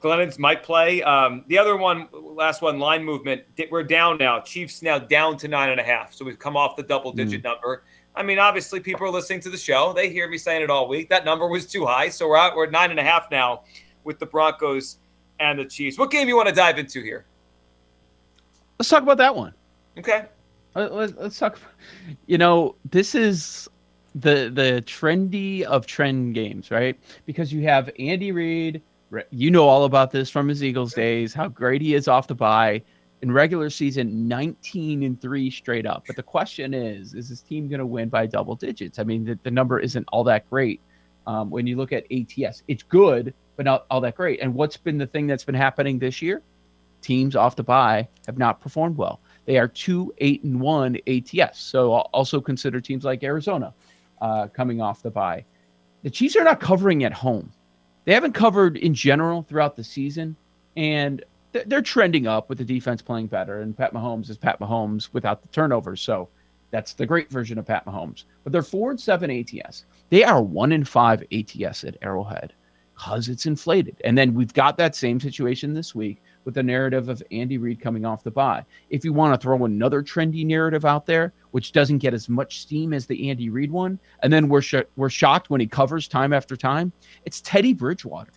Glennon's 0.00 0.38
might 0.38 0.62
play. 0.62 1.02
Um, 1.02 1.44
the 1.46 1.58
other 1.58 1.76
one, 1.76 2.08
last 2.12 2.60
one, 2.60 2.78
line 2.78 3.04
movement. 3.04 3.42
We're 3.70 3.84
down 3.84 4.18
now. 4.18 4.40
Chiefs 4.40 4.82
now 4.82 4.98
down 4.98 5.36
to 5.38 5.48
nine 5.48 5.70
and 5.70 5.80
a 5.80 5.84
half. 5.84 6.12
So 6.12 6.24
we've 6.24 6.38
come 6.38 6.56
off 6.56 6.76
the 6.76 6.82
double 6.82 7.12
digit 7.12 7.44
number. 7.44 7.84
I 8.14 8.22
mean, 8.22 8.38
obviously, 8.38 8.80
people 8.80 9.06
are 9.06 9.10
listening 9.10 9.40
to 9.40 9.50
the 9.50 9.56
show. 9.56 9.92
They 9.92 10.10
hear 10.10 10.28
me 10.28 10.38
saying 10.38 10.62
it 10.62 10.70
all 10.70 10.88
week. 10.88 11.08
That 11.08 11.24
number 11.24 11.46
was 11.46 11.66
too 11.66 11.86
high. 11.86 12.08
So 12.08 12.28
we're 12.28 12.36
out. 12.36 12.56
We're 12.56 12.64
at 12.64 12.72
nine 12.72 12.90
and 12.90 12.98
a 12.98 13.04
half 13.04 13.30
now 13.30 13.62
with 14.04 14.18
the 14.18 14.26
Broncos 14.26 14.98
and 15.38 15.58
the 15.58 15.64
Chiefs. 15.64 15.98
What 15.98 16.10
game 16.10 16.28
you 16.28 16.36
want 16.36 16.48
to 16.48 16.54
dive 16.54 16.78
into 16.78 17.00
here? 17.00 17.24
Let's 18.78 18.88
talk 18.88 19.02
about 19.02 19.18
that 19.18 19.34
one. 19.34 19.54
Okay. 19.96 20.26
Let's 20.74 21.38
talk. 21.38 21.58
You 22.26 22.38
know, 22.38 22.74
this 22.90 23.14
is 23.14 23.68
the 24.14 24.50
the 24.52 24.82
trendy 24.86 25.62
of 25.62 25.86
trend 25.86 26.34
games, 26.34 26.70
right? 26.70 26.98
Because 27.26 27.52
you 27.52 27.62
have 27.62 27.90
Andy 27.98 28.32
Reid. 28.32 28.82
You 29.30 29.50
know 29.50 29.68
all 29.68 29.84
about 29.84 30.10
this 30.10 30.30
from 30.30 30.48
his 30.48 30.64
Eagles 30.64 30.94
days. 30.94 31.34
How 31.34 31.48
great 31.48 31.82
he 31.82 31.94
is 31.94 32.08
off 32.08 32.28
the 32.28 32.34
bye 32.34 32.82
in 33.22 33.30
regular 33.30 33.70
season, 33.70 34.26
19 34.26 35.02
and 35.02 35.20
three 35.20 35.50
straight 35.50 35.86
up. 35.86 36.04
But 36.06 36.16
the 36.16 36.22
question 36.22 36.74
is, 36.74 37.14
is 37.14 37.28
this 37.28 37.40
team 37.40 37.68
going 37.68 37.78
to 37.78 37.86
win 37.86 38.08
by 38.08 38.26
double 38.26 38.56
digits? 38.56 38.98
I 38.98 39.04
mean, 39.04 39.24
the, 39.24 39.38
the 39.42 39.50
number 39.50 39.78
isn't 39.78 40.06
all 40.12 40.24
that 40.24 40.48
great. 40.50 40.80
Um, 41.26 41.50
when 41.50 41.66
you 41.66 41.76
look 41.76 41.92
at 41.92 42.04
ATS, 42.10 42.64
it's 42.66 42.82
good, 42.82 43.32
but 43.56 43.64
not 43.64 43.86
all 43.90 44.00
that 44.00 44.16
great. 44.16 44.40
And 44.40 44.54
what's 44.54 44.76
been 44.76 44.98
the 44.98 45.06
thing 45.06 45.28
that's 45.28 45.44
been 45.44 45.54
happening 45.54 45.98
this 45.98 46.20
year? 46.20 46.42
Teams 47.00 47.36
off 47.36 47.54
the 47.54 47.62
bye 47.62 48.08
have 48.26 48.38
not 48.38 48.60
performed 48.60 48.96
well. 48.96 49.20
They 49.44 49.56
are 49.58 49.68
two, 49.68 50.12
eight, 50.18 50.42
and 50.42 50.60
one 50.60 50.98
ATS. 51.06 51.60
So 51.60 51.92
I'll 51.92 52.10
also 52.12 52.40
consider 52.40 52.80
teams 52.80 53.04
like 53.04 53.22
Arizona 53.22 53.72
uh, 54.22 54.46
coming 54.48 54.80
off 54.80 55.02
the 55.02 55.10
bye. 55.10 55.44
The 56.02 56.10
Chiefs 56.10 56.36
are 56.36 56.44
not 56.44 56.60
covering 56.60 57.04
at 57.04 57.12
home. 57.12 57.52
They 58.04 58.14
haven't 58.14 58.32
covered 58.32 58.76
in 58.76 58.94
general 58.94 59.42
throughout 59.42 59.76
the 59.76 59.84
season, 59.84 60.36
and 60.76 61.22
th- 61.52 61.66
they're 61.66 61.82
trending 61.82 62.26
up 62.26 62.48
with 62.48 62.58
the 62.58 62.64
defense 62.64 63.02
playing 63.02 63.26
better. 63.26 63.60
And 63.60 63.76
Pat 63.76 63.92
Mahomes 63.92 64.30
is 64.30 64.38
Pat 64.38 64.58
Mahomes 64.60 65.10
without 65.12 65.42
the 65.42 65.48
turnovers. 65.48 66.00
So 66.00 66.28
that's 66.70 66.94
the 66.94 67.06
great 67.06 67.30
version 67.30 67.58
of 67.58 67.66
Pat 67.66 67.84
Mahomes. 67.84 68.24
But 68.42 68.52
they're 68.52 68.62
four 68.62 68.90
and 68.90 69.00
seven 69.00 69.30
ATS. 69.30 69.84
They 70.08 70.24
are 70.24 70.42
one 70.42 70.72
and 70.72 70.88
five 70.88 71.22
ATS 71.32 71.84
at 71.84 71.96
Arrowhead 72.02 72.52
because 72.94 73.28
it's 73.28 73.46
inflated. 73.46 74.00
And 74.04 74.16
then 74.16 74.34
we've 74.34 74.54
got 74.54 74.76
that 74.78 74.96
same 74.96 75.20
situation 75.20 75.74
this 75.74 75.94
week 75.94 76.22
with 76.44 76.54
the 76.54 76.62
narrative 76.62 77.08
of 77.08 77.22
Andy 77.30 77.58
Reid 77.58 77.80
coming 77.80 78.04
off 78.04 78.24
the 78.24 78.30
bye. 78.30 78.64
If 78.90 79.04
you 79.04 79.12
want 79.12 79.34
to 79.34 79.42
throw 79.42 79.64
another 79.64 80.02
trendy 80.02 80.44
narrative 80.44 80.84
out 80.84 81.06
there, 81.06 81.32
which 81.52 81.72
doesn't 81.72 81.98
get 81.98 82.14
as 82.14 82.28
much 82.28 82.60
steam 82.60 82.92
as 82.92 83.06
the 83.06 83.30
Andy 83.30 83.50
Reid 83.50 83.70
one, 83.70 83.98
and 84.22 84.32
then 84.32 84.48
we're 84.48 84.62
sh- 84.62 84.74
we're 84.96 85.10
shocked 85.10 85.50
when 85.50 85.60
he 85.60 85.66
covers 85.66 86.08
time 86.08 86.32
after 86.32 86.56
time, 86.56 86.92
it's 87.24 87.40
Teddy 87.40 87.72
Bridgewater. 87.72 88.32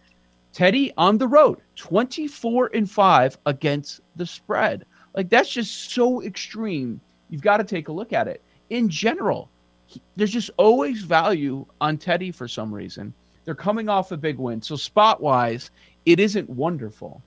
Teddy 0.54 0.94
on 0.98 1.18
the 1.18 1.28
road, 1.28 1.60
24 1.76 2.72
and 2.74 2.90
5 2.90 3.38
against 3.46 4.02
the 4.16 4.26
spread. 4.26 4.86
Like 5.14 5.30
that's 5.30 5.50
just 5.50 5.92
so 5.92 6.24
extreme. 6.24 7.02
You've 7.30 7.42
got 7.42 7.58
to 7.58 7.64
take 7.64 7.88
a 7.90 7.92
look 7.92 8.14
at 8.14 8.28
it. 8.28 8.42
In 8.70 8.88
general, 8.90 9.50
he- 9.86 10.02
there's 10.16 10.32
just 10.32 10.52
always 10.58 11.04
value 11.04 11.66
on 11.82 11.98
Teddy 11.98 12.32
for 12.32 12.48
some 12.48 12.74
reason. 12.74 13.14
They're 13.44 13.54
coming 13.56 13.90
off 13.90 14.12
a 14.12 14.18
big 14.18 14.38
win. 14.38 14.62
So 14.62 14.76
spot 14.76 15.22
wise, 15.22 15.72
it 16.06 16.20
isn't 16.20 16.50
wonderful. 16.50 17.22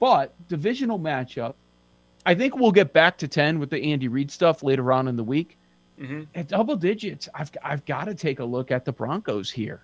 But 0.00 0.32
divisional 0.48 0.98
matchup, 0.98 1.54
I 2.26 2.34
think 2.34 2.56
we'll 2.56 2.72
get 2.72 2.92
back 2.92 3.18
to 3.18 3.28
10 3.28 3.58
with 3.58 3.70
the 3.70 3.82
Andy 3.92 4.08
Reid 4.08 4.30
stuff 4.30 4.62
later 4.62 4.92
on 4.92 5.08
in 5.08 5.16
the 5.16 5.24
week. 5.24 5.56
hmm 5.98 6.22
At 6.34 6.48
double 6.48 6.76
digits, 6.76 7.28
I've 7.34 7.50
I've 7.62 7.84
got 7.86 8.04
to 8.04 8.14
take 8.14 8.40
a 8.40 8.44
look 8.44 8.70
at 8.70 8.84
the 8.84 8.92
Broncos 8.92 9.50
here. 9.50 9.82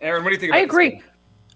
Aaron, 0.00 0.24
what 0.24 0.30
do 0.30 0.34
you 0.34 0.40
think? 0.40 0.50
About 0.50 0.58
I 0.58 0.62
agree. 0.62 0.90
game? 0.90 1.02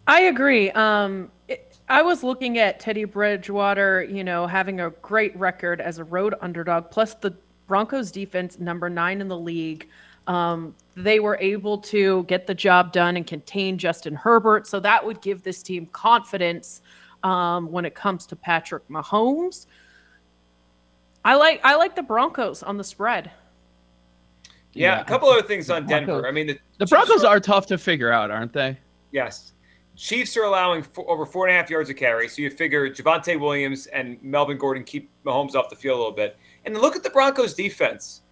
I 0.07 0.21
agree. 0.23 0.71
Um, 0.73 1.31
it, 1.49 1.79
I 1.89 2.03
was 2.03 2.23
looking 2.23 2.59
at 2.59 2.81
Teddy 2.81 3.05
Bridgewater, 3.05 4.03
you 4.05 4.25
know, 4.25 4.47
having 4.47 4.81
a 4.81 4.91
great 4.91 5.37
record 5.37 5.81
as 5.81 5.99
a 5.99 6.05
road 6.05 6.35
underdog, 6.41 6.91
plus 6.91 7.15
the 7.15 7.35
Broncos 7.67 8.11
defense, 8.11 8.59
number 8.59 8.91
nine 8.91 9.21
in 9.21 9.29
the 9.29 9.39
league. 9.39 9.89
Um, 10.27 10.75
they 10.95 11.21
were 11.21 11.37
able 11.41 11.79
to 11.79 12.25
get 12.25 12.47
the 12.47 12.55
job 12.55 12.93
done 12.93 13.17
and 13.17 13.27
contain 13.27 13.77
Justin 13.79 14.15
Herbert. 14.15 14.67
So 14.67 14.79
that 14.81 15.05
would 15.05 15.21
give 15.21 15.43
this 15.43 15.63
team 15.63 15.87
confidence 15.87 16.81
um, 17.23 17.71
when 17.71 17.85
it 17.85 17.95
comes 17.95 18.27
to 18.27 18.37
Patrick 18.37 18.87
Mahomes. 18.89 19.67
I 21.25 21.35
like 21.37 21.61
I 21.65 21.77
like 21.77 21.95
the 21.95 22.03
Broncos 22.03 22.63
on 22.63 22.77
the 22.77 22.85
spread. 22.85 23.31
Yeah, 24.73 24.97
Yeah, 24.97 25.01
a 25.01 25.05
couple 25.05 25.29
other 25.29 25.43
things 25.47 25.71
on 25.71 25.87
Broncos- 25.87 26.07
Denver. 26.07 26.27
I 26.29 26.31
mean, 26.33 26.47
the, 26.49 26.59
The 26.79 26.87
Broncos 26.87 27.25
are- 27.25 27.37
are 27.37 27.41
tough 27.41 27.67
to 27.67 27.79
figure 27.79 28.11
out, 28.11 28.31
aren't 28.31 28.53
they? 28.53 28.79
Yes. 29.13 29.53
Chiefs 29.95 30.35
are 30.39 30.45
allowing 30.45 30.83
four, 30.83 31.09
over 31.11 31.27
four 31.27 31.47
and 31.47 31.55
a 31.55 31.59
half 31.61 31.69
yards 31.69 31.91
of 31.91 31.97
carry. 31.97 32.27
So 32.27 32.41
you 32.41 32.49
figure 32.51 32.89
Javonte 32.89 33.39
Williams 33.39 33.87
and 33.89 34.21
Melvin 34.23 34.57
Gordon 34.57 34.83
keep 34.85 35.11
Mahomes 35.25 35.55
off 35.55 35.69
the 35.69 35.77
field 35.77 35.97
a 35.97 35.99
little 35.99 36.17
bit. 36.17 36.39
And 36.65 36.77
look 36.81 36.97
at 36.97 37.03
the 37.03 37.11
Broncos 37.11 37.53
defense. 37.53 38.23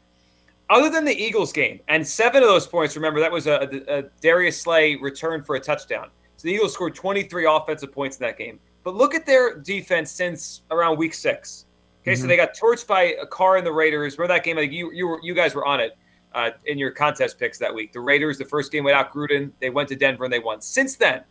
Other 0.70 0.88
than 0.88 1.04
the 1.04 1.12
Eagles 1.14 1.52
game, 1.52 1.80
and 1.88 2.06
seven 2.06 2.42
of 2.42 2.48
those 2.48 2.66
points, 2.66 2.96
remember, 2.96 3.20
that 3.20 3.30
was 3.30 3.46
a, 3.46 3.68
a, 3.88 3.98
a 3.98 4.02
Darius 4.22 4.58
Slay 4.62 4.94
return 4.96 5.42
for 5.44 5.56
a 5.56 5.60
touchdown. 5.60 6.08
So 6.36 6.48
the 6.48 6.54
Eagles 6.54 6.72
scored 6.72 6.94
23 6.94 7.44
offensive 7.44 7.92
points 7.92 8.16
in 8.16 8.24
that 8.24 8.38
game. 8.38 8.58
But 8.82 8.94
look 8.94 9.14
at 9.14 9.26
their 9.26 9.56
defense 9.58 10.10
since 10.10 10.62
around 10.70 10.96
week 10.98 11.14
six. 11.14 11.66
Okay, 12.02 12.14
so 12.14 12.24
Mhm. 12.24 12.28
they 12.28 12.36
got 12.36 12.56
torched 12.56 12.86
by 12.86 13.02
a 13.20 13.26
car 13.26 13.58
in 13.58 13.64
the 13.64 13.72
Raiders. 13.72 14.16
Remember 14.16 14.34
that 14.34 14.44
game? 14.44 14.56
Like 14.56 14.72
you, 14.72 14.90
you, 14.92 15.06
were, 15.06 15.20
you 15.22 15.34
guys 15.34 15.54
were 15.54 15.66
on 15.66 15.80
it 15.80 15.96
uh, 16.34 16.50
in 16.64 16.78
your 16.78 16.90
contest 16.90 17.38
picks 17.38 17.58
that 17.58 17.74
week. 17.74 17.92
The 17.92 18.00
Raiders, 18.00 18.38
the 18.38 18.44
first 18.44 18.72
game 18.72 18.84
without 18.84 19.12
Gruden, 19.12 19.50
they 19.60 19.68
went 19.68 19.88
to 19.90 19.96
Denver 19.96 20.24
and 20.24 20.32
they 20.32 20.38
won. 20.38 20.60
Since 20.62 20.96
then, 20.96 21.22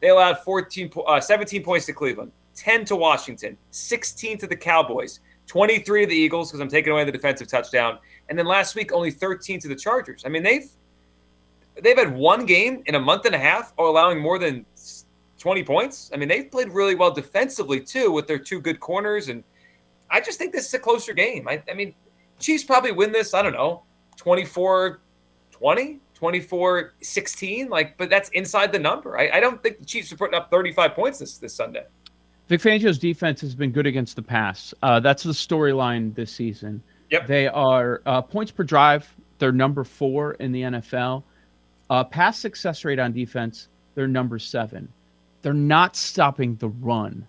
they 0.00 0.08
allowed 0.10 0.38
14, 0.40 0.90
uh, 1.06 1.20
17 1.20 1.62
points 1.62 1.86
to 1.86 1.94
Cleveland, 1.94 2.32
10 2.54 2.84
to 2.86 2.96
Washington, 2.96 3.56
16 3.70 4.36
to 4.38 4.46
the 4.46 4.56
Cowboys, 4.56 5.20
23 5.46 6.02
to 6.02 6.06
the 6.06 6.14
Eagles 6.14 6.50
because 6.50 6.60
I'm 6.60 6.68
taking 6.68 6.92
away 6.92 7.04
the 7.04 7.12
defensive 7.12 7.48
touchdown, 7.48 7.98
and 8.28 8.38
then 8.38 8.44
last 8.46 8.74
week 8.74 8.92
only 8.92 9.10
13 9.10 9.58
to 9.60 9.68
the 9.68 9.74
Chargers. 9.76 10.22
I 10.26 10.28
mean 10.28 10.42
they've 10.42 10.68
they've 11.82 11.96
had 11.98 12.14
one 12.14 12.44
game 12.44 12.82
in 12.86 12.94
a 12.94 13.00
month 13.00 13.24
and 13.24 13.34
a 13.34 13.38
half 13.38 13.72
allowing 13.78 14.20
more 14.20 14.38
than 14.38 14.64
20 15.44 15.62
points. 15.62 16.10
I 16.10 16.16
mean 16.16 16.30
they've 16.30 16.50
played 16.50 16.70
really 16.70 16.94
well 16.94 17.10
defensively 17.10 17.78
too 17.78 18.10
with 18.10 18.26
their 18.26 18.38
two 18.38 18.62
good 18.62 18.80
corners, 18.80 19.28
and 19.28 19.44
I 20.10 20.22
just 20.22 20.38
think 20.38 20.54
this 20.54 20.66
is 20.66 20.72
a 20.72 20.78
closer 20.78 21.12
game. 21.12 21.46
I, 21.46 21.62
I 21.70 21.74
mean 21.74 21.94
Chiefs 22.38 22.64
probably 22.64 22.92
win 22.92 23.12
this. 23.12 23.34
I 23.34 23.42
don't 23.42 23.52
know, 23.52 23.82
24 24.16 25.00
20, 25.52 26.00
24 26.14 26.94
16. 27.02 27.68
Like, 27.68 27.98
but 27.98 28.08
that's 28.08 28.30
inside 28.30 28.72
the 28.72 28.78
number. 28.78 29.18
I, 29.18 29.28
I 29.34 29.40
don't 29.40 29.62
think 29.62 29.80
the 29.80 29.84
Chiefs 29.84 30.10
are 30.12 30.16
putting 30.16 30.34
up 30.34 30.50
35 30.50 30.94
points 30.94 31.18
this, 31.18 31.36
this 31.36 31.52
Sunday. 31.52 31.84
Vic 32.48 32.62
Fangio's 32.62 32.98
defense 32.98 33.42
has 33.42 33.54
been 33.54 33.70
good 33.70 33.86
against 33.86 34.16
the 34.16 34.22
pass. 34.22 34.72
Uh, 34.82 34.98
that's 34.98 35.24
the 35.24 35.32
storyline 35.32 36.14
this 36.14 36.32
season. 36.32 36.82
Yep. 37.10 37.26
They 37.26 37.48
are 37.48 38.00
uh, 38.06 38.22
points 38.22 38.50
per 38.50 38.64
drive. 38.64 39.14
They're 39.38 39.52
number 39.52 39.84
four 39.84 40.32
in 40.34 40.52
the 40.52 40.62
NFL. 40.62 41.22
Uh, 41.90 42.02
pass 42.02 42.38
success 42.38 42.82
rate 42.86 42.98
on 42.98 43.12
defense. 43.12 43.68
They're 43.94 44.08
number 44.08 44.38
seven. 44.38 44.88
They're 45.44 45.52
not 45.52 45.94
stopping 45.94 46.56
the 46.56 46.70
run. 46.70 47.26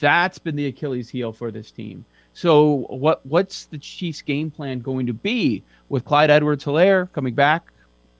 That's 0.00 0.38
been 0.38 0.56
the 0.56 0.68
Achilles 0.68 1.10
heel 1.10 1.34
for 1.34 1.50
this 1.50 1.70
team. 1.70 2.02
So 2.32 2.86
what 2.88 3.24
what's 3.26 3.66
the 3.66 3.76
Chiefs' 3.76 4.22
game 4.22 4.50
plan 4.50 4.80
going 4.80 5.04
to 5.06 5.12
be 5.12 5.62
with 5.90 6.06
Clyde 6.06 6.30
Edwards-Hilaire 6.30 7.10
coming 7.12 7.34
back 7.34 7.70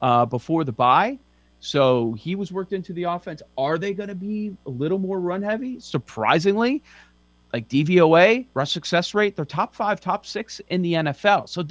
uh, 0.03 0.27
before 0.27 0.65
the 0.65 0.73
bye? 0.73 1.19
So 1.61 2.13
he 2.13 2.35
was 2.35 2.53
worked 2.53 2.75
into 2.75 2.93
the 2.93 3.05
offense. 3.05 3.41
Are 3.57 3.79
they 3.79 3.95
going 3.95 4.11
to 4.11 4.15
be 4.15 4.55
a 4.67 4.71
little 4.71 4.99
more 4.99 5.19
run 5.19 5.41
heavy? 5.41 5.81
Surprisingly, 5.81 6.83
like 7.55 7.69
DVOA, 7.69 8.45
rush 8.53 8.73
success 8.73 9.15
rate, 9.15 9.35
they're 9.35 9.47
top 9.47 9.75
five, 9.75 9.99
top 9.99 10.27
six 10.27 10.61
in 10.69 10.83
the 10.83 10.93
NFL. 10.93 11.49
So 11.49 11.63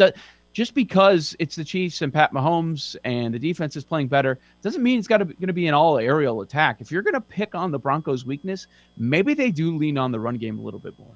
just 0.57 0.73
because 0.73 1.35
it's 1.37 1.55
the 1.55 1.63
Chiefs 1.63 2.01
and 2.01 2.11
Pat 2.11 2.33
Mahomes 2.33 2.95
and 3.03 3.31
the 3.31 3.37
defense 3.37 3.75
is 3.75 3.83
playing 3.83 4.07
better 4.07 4.39
doesn't 4.63 4.81
mean 4.81 4.97
it's 4.97 5.07
got 5.07 5.19
to 5.19 5.25
going 5.25 5.45
to 5.45 5.53
be 5.53 5.67
an 5.67 5.75
all 5.75 5.99
aerial 5.99 6.41
attack. 6.41 6.81
If 6.81 6.91
you're 6.91 7.03
going 7.03 7.13
to 7.13 7.21
pick 7.21 7.53
on 7.53 7.69
the 7.69 7.77
Broncos' 7.77 8.25
weakness, 8.25 8.65
maybe 8.97 9.35
they 9.35 9.51
do 9.51 9.77
lean 9.77 9.99
on 9.99 10.11
the 10.11 10.19
run 10.19 10.35
game 10.37 10.57
a 10.57 10.61
little 10.63 10.79
bit 10.79 10.97
more. 10.97 11.13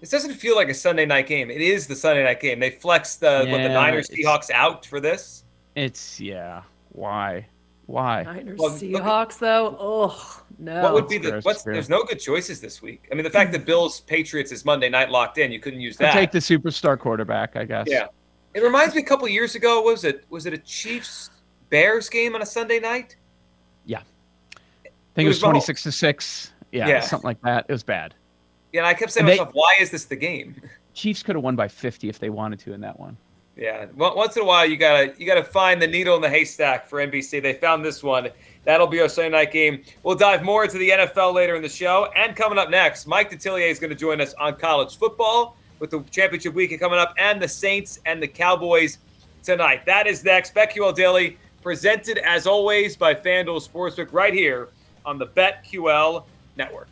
This 0.00 0.10
doesn't 0.10 0.34
feel 0.34 0.56
like 0.56 0.68
a 0.68 0.74
Sunday 0.74 1.06
night 1.06 1.28
game. 1.28 1.48
It 1.48 1.60
is 1.60 1.86
the 1.86 1.94
Sunday 1.94 2.24
night 2.24 2.40
game. 2.40 2.58
They 2.58 2.70
flexed 2.70 3.20
the 3.20 3.46
what 3.48 3.62
the 3.62 3.68
Niners 3.68 4.10
it's- 4.10 4.26
Seahawks 4.26 4.50
out 4.52 4.84
for 4.84 4.98
this. 4.98 5.44
It's 5.76 6.18
yeah. 6.20 6.62
Why? 6.88 7.46
Why? 7.86 8.24
Niners 8.24 8.58
Well, 8.58 8.70
look 8.72 8.82
at- 8.82 8.90
Seahawks 8.90 9.38
though. 9.38 9.76
Oh 9.78 10.42
no. 10.58 10.82
What 10.82 10.94
would 10.94 11.06
be 11.06 11.18
the 11.18 11.28
fair, 11.30 11.40
what's 11.42 11.62
there's 11.62 11.88
no 11.88 12.02
good 12.02 12.18
choices 12.18 12.60
this 12.60 12.82
week. 12.82 13.06
I 13.12 13.14
mean 13.14 13.22
the 13.22 13.30
fact 13.30 13.52
that 13.52 13.64
Bills 13.64 14.00
Patriots 14.00 14.50
is 14.50 14.64
Monday 14.64 14.88
night 14.88 15.10
locked 15.10 15.38
in, 15.38 15.52
you 15.52 15.60
couldn't 15.60 15.80
use 15.80 16.00
I'll 16.00 16.08
that. 16.08 16.14
take 16.14 16.32
the 16.32 16.40
superstar 16.40 16.98
quarterback, 16.98 17.54
I 17.54 17.64
guess. 17.64 17.86
Yeah. 17.88 18.08
It 18.54 18.62
reminds 18.62 18.94
me 18.94 19.02
a 19.02 19.04
couple 19.04 19.28
years 19.28 19.54
ago. 19.54 19.80
Was 19.82 20.04
it 20.04 20.24
was 20.28 20.46
it 20.46 20.52
a 20.52 20.58
Chiefs 20.58 21.30
Bears 21.68 22.08
game 22.08 22.34
on 22.34 22.42
a 22.42 22.46
Sunday 22.46 22.80
night? 22.80 23.16
Yeah, 23.86 24.00
I 24.84 24.90
think 25.14 25.26
it 25.26 25.28
was, 25.28 25.38
twenty 25.38 25.60
six 25.60 25.82
to 25.84 25.92
six. 25.92 26.52
Yeah, 26.72 26.88
yeah, 26.88 27.00
something 27.00 27.28
like 27.28 27.40
that. 27.42 27.66
It 27.68 27.72
was 27.72 27.82
bad. 27.82 28.14
Yeah, 28.72 28.80
and 28.80 28.86
I 28.86 28.94
kept 28.94 29.12
saying 29.12 29.26
to 29.26 29.32
myself, 29.32 29.50
"Why 29.52 29.74
is 29.80 29.90
this 29.90 30.04
the 30.06 30.16
game?" 30.16 30.60
Chiefs 30.94 31.22
could 31.22 31.36
have 31.36 31.44
won 31.44 31.56
by 31.56 31.68
fifty 31.68 32.08
if 32.08 32.18
they 32.18 32.30
wanted 32.30 32.58
to 32.60 32.72
in 32.72 32.80
that 32.80 32.98
one. 32.98 33.16
Yeah, 33.56 33.86
once 33.94 34.36
in 34.36 34.42
a 34.42 34.44
while 34.44 34.66
you 34.66 34.76
gotta 34.76 35.14
you 35.18 35.26
gotta 35.26 35.44
find 35.44 35.80
the 35.80 35.86
needle 35.86 36.16
in 36.16 36.22
the 36.22 36.28
haystack 36.30 36.88
for 36.88 36.98
NBC. 36.98 37.42
They 37.42 37.52
found 37.52 37.84
this 37.84 38.02
one. 38.02 38.28
That'll 38.64 38.86
be 38.86 39.00
our 39.00 39.08
Sunday 39.08 39.30
night 39.30 39.52
game. 39.52 39.82
We'll 40.02 40.16
dive 40.16 40.42
more 40.42 40.64
into 40.64 40.78
the 40.78 40.90
NFL 40.90 41.34
later 41.34 41.56
in 41.56 41.62
the 41.62 41.68
show. 41.68 42.10
And 42.16 42.36
coming 42.36 42.58
up 42.58 42.70
next, 42.70 43.06
Mike 43.06 43.30
Detillier 43.30 43.70
is 43.70 43.78
going 43.78 43.90
to 43.90 43.96
join 43.96 44.20
us 44.20 44.34
on 44.34 44.56
college 44.56 44.96
football 44.98 45.56
with 45.80 45.90
the 45.90 46.00
championship 46.10 46.54
weekend 46.54 46.80
coming 46.80 46.98
up 46.98 47.14
and 47.18 47.42
the 47.42 47.48
Saints 47.48 47.98
and 48.06 48.22
the 48.22 48.28
Cowboys 48.28 48.98
tonight. 49.42 49.84
That 49.86 50.06
is 50.06 50.22
next. 50.22 50.54
BetQL 50.54 50.94
Daily, 50.94 51.36
presented 51.62 52.18
as 52.18 52.46
always 52.46 52.96
by 52.96 53.14
FanDuel 53.14 53.66
Sportsbook, 53.66 54.12
right 54.12 54.32
here 54.32 54.68
on 55.04 55.18
the 55.18 55.26
BetQL 55.26 56.24
Network. 56.56 56.88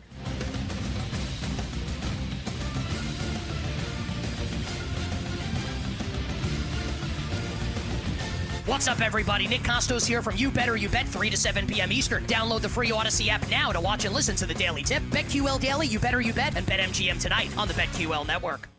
What's 8.65 8.87
up, 8.87 9.01
everybody? 9.01 9.47
Nick 9.47 9.61
Kostos 9.61 10.05
here 10.05 10.21
from 10.21 10.37
You 10.37 10.51
Better 10.51 10.77
You 10.77 10.89
Bet, 10.89 11.07
3 11.07 11.31
to 11.31 11.37
7 11.37 11.65
p.m. 11.65 11.91
Eastern. 11.91 12.23
Download 12.27 12.61
the 12.61 12.69
free 12.69 12.91
Audacy 12.91 13.29
app 13.29 13.49
now 13.49 13.71
to 13.71 13.81
watch 13.81 14.05
and 14.05 14.13
listen 14.13 14.35
to 14.35 14.45
the 14.45 14.53
Daily 14.53 14.83
Tip, 14.83 15.01
BetQL 15.09 15.59
Daily, 15.59 15.87
You 15.87 15.97
Better 15.97 16.21
You 16.21 16.33
Bet, 16.33 16.55
and 16.55 16.67
BetMGM 16.67 17.19
tonight 17.19 17.49
on 17.57 17.67
the 17.67 17.73
BetQL 17.73 18.27
Network. 18.27 18.69